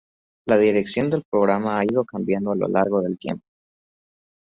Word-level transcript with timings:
La 0.47 0.57
dirección 0.57 1.11
del 1.11 1.23
programa 1.29 1.77
ha 1.77 1.83
ido 1.83 2.03
cambiando 2.03 2.51
a 2.53 2.55
lo 2.55 2.67
largo 2.67 3.03
del 3.03 3.19
tiempo. 3.19 3.45